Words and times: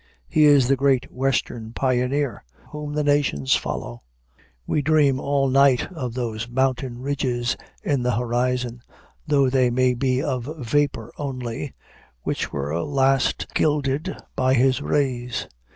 He 0.27 0.45
is 0.45 0.67
the 0.67 0.75
Great 0.75 1.11
Western 1.11 1.73
Pioneer 1.73 2.43
whom 2.71 2.91
the 2.93 3.03
nations 3.03 3.53
follow. 3.55 4.01
We 4.65 4.81
dream 4.81 5.19
all 5.19 5.47
night 5.47 5.91
of 5.91 6.15
those 6.15 6.49
mountain 6.49 6.97
ridges 7.03 7.55
in 7.83 8.01
the 8.01 8.15
horizon, 8.15 8.81
though 9.27 9.47
they 9.47 9.69
may 9.69 9.93
be 9.93 10.19
of 10.19 10.49
vapor 10.57 11.13
only, 11.19 11.75
which 12.23 12.51
were 12.51 12.81
last 12.81 13.53
gilded 13.53 14.17
by 14.35 14.55
his 14.55 14.81
rays. 14.81 15.47